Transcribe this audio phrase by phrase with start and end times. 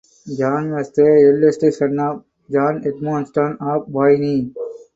[0.35, 4.51] John was the eldest son of John Edmonstone of Boyne.